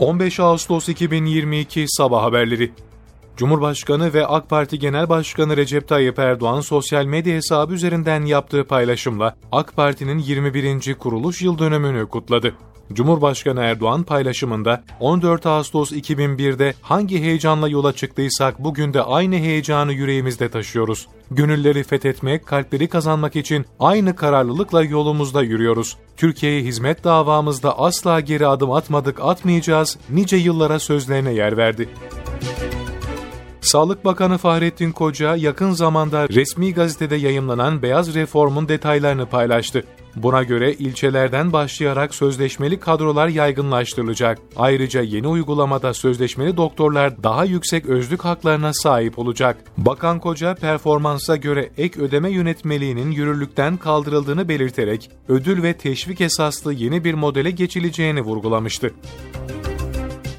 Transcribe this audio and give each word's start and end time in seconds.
15 0.00 0.40
Ağustos 0.40 0.88
2022 0.88 1.84
Sabah 1.88 2.22
Haberleri 2.22 2.72
Cumhurbaşkanı 3.36 4.14
ve 4.14 4.26
AK 4.26 4.48
Parti 4.48 4.78
Genel 4.78 5.08
Başkanı 5.08 5.56
Recep 5.56 5.88
Tayyip 5.88 6.18
Erdoğan 6.18 6.60
sosyal 6.60 7.04
medya 7.04 7.36
hesabı 7.36 7.74
üzerinden 7.74 8.24
yaptığı 8.24 8.64
paylaşımla 8.64 9.36
AK 9.52 9.76
Parti'nin 9.76 10.18
21. 10.18 10.94
kuruluş 10.94 11.42
yıl 11.42 11.58
dönümünü 11.58 12.06
kutladı. 12.06 12.54
Cumhurbaşkanı 12.92 13.60
Erdoğan 13.60 14.02
paylaşımında 14.02 14.82
14 15.00 15.46
Ağustos 15.46 15.92
2001'de 15.92 16.74
hangi 16.82 17.20
heyecanla 17.20 17.68
yola 17.68 17.92
çıktıysak 17.92 18.58
bugün 18.64 18.94
de 18.94 19.02
aynı 19.02 19.34
heyecanı 19.34 19.92
yüreğimizde 19.92 20.48
taşıyoruz. 20.48 21.06
Gönülleri 21.30 21.82
fethetmek, 21.82 22.46
kalpleri 22.46 22.88
kazanmak 22.88 23.36
için 23.36 23.64
aynı 23.80 24.16
kararlılıkla 24.16 24.82
yolumuzda 24.82 25.42
yürüyoruz. 25.42 25.96
Türkiye'ye 26.16 26.62
hizmet 26.62 27.04
davamızda 27.04 27.78
asla 27.78 28.20
geri 28.20 28.46
adım 28.46 28.72
atmadık, 28.72 29.20
atmayacağız, 29.20 29.98
nice 30.10 30.36
yıllara 30.36 30.78
sözlerine 30.78 31.32
yer 31.32 31.56
verdi. 31.56 31.88
Sağlık 33.60 34.04
Bakanı 34.04 34.38
Fahrettin 34.38 34.92
Koca 34.92 35.36
yakın 35.36 35.70
zamanda 35.70 36.28
resmi 36.28 36.74
gazetede 36.74 37.16
yayımlanan 37.16 37.82
beyaz 37.82 38.14
reformun 38.14 38.68
detaylarını 38.68 39.26
paylaştı. 39.26 39.84
Buna 40.16 40.42
göre 40.42 40.72
ilçelerden 40.72 41.52
başlayarak 41.52 42.14
sözleşmeli 42.14 42.80
kadrolar 42.80 43.28
yaygınlaştırılacak. 43.28 44.38
Ayrıca 44.56 45.02
yeni 45.02 45.26
uygulamada 45.28 45.94
sözleşmeli 45.94 46.56
doktorlar 46.56 47.22
daha 47.22 47.44
yüksek 47.44 47.86
özlük 47.86 48.24
haklarına 48.24 48.72
sahip 48.72 49.18
olacak. 49.18 49.56
Bakan 49.78 50.18
Koca 50.18 50.54
performansa 50.54 51.36
göre 51.36 51.70
ek 51.78 52.00
ödeme 52.00 52.30
yönetmeliğinin 52.30 53.10
yürürlükten 53.10 53.76
kaldırıldığını 53.76 54.48
belirterek 54.48 55.10
ödül 55.28 55.62
ve 55.62 55.72
teşvik 55.72 56.20
esaslı 56.20 56.72
yeni 56.72 57.04
bir 57.04 57.14
modele 57.14 57.50
geçileceğini 57.50 58.20
vurgulamıştı. 58.20 58.90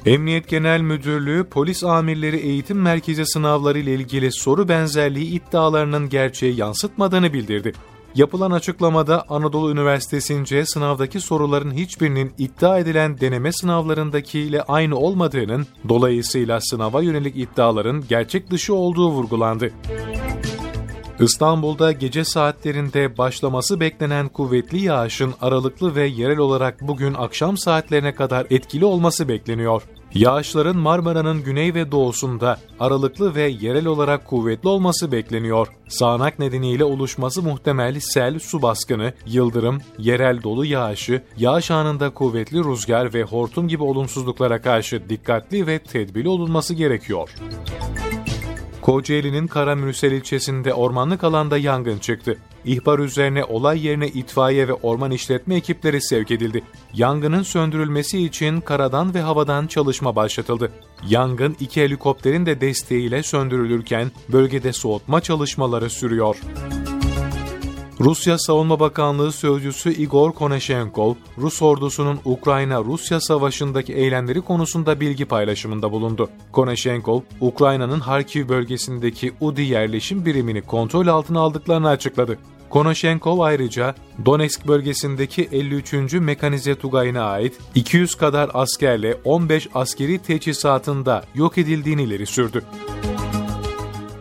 Emniyet 0.06 0.48
Genel 0.48 0.80
Müdürlüğü 0.80 1.44
polis 1.44 1.84
amirleri 1.84 2.36
eğitim 2.36 2.80
merkezi 2.80 3.26
sınavları 3.26 3.78
ile 3.78 3.94
ilgili 3.94 4.32
soru 4.32 4.68
benzerliği 4.68 5.26
iddialarının 5.26 6.08
gerçeği 6.08 6.56
yansıtmadığını 6.56 7.32
bildirdi. 7.32 7.72
Yapılan 8.14 8.50
açıklamada 8.50 9.24
Anadolu 9.28 9.72
Üniversitesi'nce 9.72 10.66
sınavdaki 10.66 11.20
soruların 11.20 11.70
hiçbirinin 11.74 12.32
iddia 12.38 12.78
edilen 12.78 13.20
deneme 13.20 13.52
sınavlarındaki 13.52 14.40
ile 14.40 14.62
aynı 14.62 14.98
olmadığının, 14.98 15.66
dolayısıyla 15.88 16.60
sınava 16.60 17.02
yönelik 17.02 17.36
iddiaların 17.36 18.04
gerçek 18.08 18.50
dışı 18.50 18.74
olduğu 18.74 19.10
vurgulandı. 19.10 19.72
İstanbul'da 21.20 21.92
gece 21.92 22.24
saatlerinde 22.24 23.18
başlaması 23.18 23.80
beklenen 23.80 24.28
kuvvetli 24.28 24.84
yağışın 24.84 25.34
aralıklı 25.40 25.94
ve 25.94 26.06
yerel 26.06 26.38
olarak 26.38 26.80
bugün 26.80 27.14
akşam 27.14 27.56
saatlerine 27.56 28.14
kadar 28.14 28.46
etkili 28.50 28.84
olması 28.84 29.28
bekleniyor. 29.28 29.82
Yağışların 30.14 30.76
Marmara'nın 30.76 31.44
güney 31.44 31.74
ve 31.74 31.92
doğusunda 31.92 32.58
aralıklı 32.80 33.34
ve 33.34 33.42
yerel 33.42 33.86
olarak 33.86 34.26
kuvvetli 34.26 34.68
olması 34.68 35.12
bekleniyor. 35.12 35.68
Sağanak 35.88 36.38
nedeniyle 36.38 36.84
oluşması 36.84 37.42
muhtemel 37.42 38.00
sel, 38.00 38.38
su 38.38 38.62
baskını, 38.62 39.12
yıldırım, 39.26 39.78
yerel 39.98 40.42
dolu 40.42 40.64
yağışı, 40.64 41.22
yağış 41.36 41.70
anında 41.70 42.10
kuvvetli 42.10 42.58
rüzgar 42.58 43.14
ve 43.14 43.22
hortum 43.22 43.68
gibi 43.68 43.82
olumsuzluklara 43.82 44.62
karşı 44.62 45.08
dikkatli 45.08 45.66
ve 45.66 45.78
tedbirli 45.78 46.28
olunması 46.28 46.74
gerekiyor. 46.74 47.30
Kocaeli'nin 48.82 49.46
Karamürsel 49.46 50.12
ilçesinde 50.12 50.74
ormanlık 50.74 51.24
alanda 51.24 51.58
yangın 51.58 51.98
çıktı. 51.98 52.38
İhbar 52.64 52.98
üzerine 52.98 53.44
olay 53.44 53.86
yerine 53.86 54.08
itfaiye 54.08 54.68
ve 54.68 54.72
orman 54.72 55.10
işletme 55.10 55.54
ekipleri 55.56 56.02
sevk 56.02 56.30
edildi. 56.30 56.62
Yangının 56.94 57.42
söndürülmesi 57.42 58.24
için 58.24 58.60
karadan 58.60 59.14
ve 59.14 59.20
havadan 59.20 59.66
çalışma 59.66 60.16
başlatıldı. 60.16 60.72
Yangın 61.08 61.56
iki 61.60 61.82
helikopterin 61.82 62.46
de 62.46 62.60
desteğiyle 62.60 63.22
söndürülürken 63.22 64.10
bölgede 64.28 64.72
soğutma 64.72 65.20
çalışmaları 65.20 65.90
sürüyor. 65.90 66.36
Rusya 68.02 68.38
Savunma 68.38 68.80
Bakanlığı 68.80 69.32
Sözcüsü 69.32 69.92
Igor 69.92 70.32
Konashenkov, 70.32 71.14
Rus 71.38 71.62
ordusunun 71.62 72.20
Ukrayna-Rusya 72.24 73.20
savaşındaki 73.20 73.92
eylemleri 73.92 74.40
konusunda 74.40 75.00
bilgi 75.00 75.24
paylaşımında 75.24 75.92
bulundu. 75.92 76.30
Konashenkov, 76.52 77.20
Ukrayna'nın 77.40 78.00
Harkiv 78.00 78.48
bölgesindeki 78.48 79.32
UDI 79.40 79.62
yerleşim 79.62 80.26
birimini 80.26 80.62
kontrol 80.62 81.06
altına 81.06 81.40
aldıklarını 81.40 81.88
açıkladı. 81.88 82.38
Konashenkov 82.70 83.38
ayrıca 83.38 83.94
Donetsk 84.24 84.68
bölgesindeki 84.68 85.48
53. 85.52 86.12
Mekanize 86.12 86.74
Tugayı'na 86.74 87.22
ait 87.22 87.58
200 87.74 88.14
kadar 88.14 88.50
askerle 88.54 89.16
15 89.24 89.68
askeri 89.74 90.18
teçhizatında 90.18 91.24
yok 91.34 91.58
edildiğini 91.58 92.02
ileri 92.02 92.26
sürdü. 92.26 92.62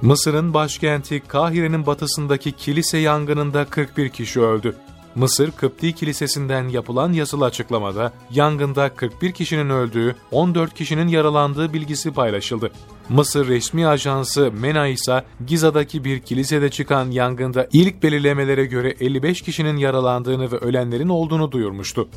Mısır'ın 0.01 0.53
başkenti 0.53 1.19
Kahire'nin 1.27 1.85
batısındaki 1.85 2.51
kilise 2.51 2.97
yangınında 2.97 3.65
41 3.65 4.09
kişi 4.09 4.41
öldü. 4.41 4.75
Mısır 5.15 5.51
Kıpti 5.51 5.95
Kilisesi'nden 5.95 6.67
yapılan 6.67 7.13
yazılı 7.13 7.45
açıklamada 7.45 8.13
yangında 8.31 8.95
41 8.95 9.31
kişinin 9.31 9.69
öldüğü, 9.69 10.15
14 10.31 10.73
kişinin 10.73 11.07
yaralandığı 11.07 11.73
bilgisi 11.73 12.11
paylaşıldı. 12.11 12.71
Mısır 13.09 13.47
resmi 13.47 13.87
ajansı 13.87 14.51
MENA 14.51 14.87
ise 14.87 15.23
Giza'daki 15.47 16.03
bir 16.03 16.19
kilisede 16.19 16.69
çıkan 16.69 17.11
yangında 17.11 17.67
ilk 17.73 18.03
belirlemelere 18.03 18.65
göre 18.65 18.95
55 18.99 19.41
kişinin 19.41 19.77
yaralandığını 19.77 20.51
ve 20.51 20.57
ölenlerin 20.57 21.09
olduğunu 21.09 21.51
duyurmuştu. 21.51 22.09